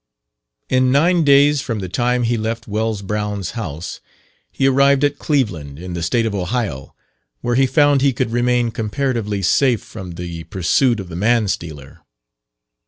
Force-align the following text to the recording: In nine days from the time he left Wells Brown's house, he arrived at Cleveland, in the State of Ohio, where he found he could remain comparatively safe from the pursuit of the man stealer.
In 0.67 0.91
nine 0.91 1.23
days 1.23 1.61
from 1.61 1.77
the 1.77 1.87
time 1.87 2.23
he 2.23 2.35
left 2.35 2.67
Wells 2.67 3.03
Brown's 3.03 3.51
house, 3.51 3.99
he 4.51 4.65
arrived 4.65 5.03
at 5.03 5.19
Cleveland, 5.19 5.77
in 5.77 5.93
the 5.93 6.01
State 6.01 6.25
of 6.25 6.33
Ohio, 6.33 6.95
where 7.41 7.53
he 7.53 7.67
found 7.67 8.01
he 8.01 8.11
could 8.11 8.31
remain 8.31 8.71
comparatively 8.71 9.43
safe 9.43 9.83
from 9.83 10.13
the 10.13 10.45
pursuit 10.45 10.99
of 10.99 11.07
the 11.07 11.15
man 11.15 11.47
stealer. 11.47 12.01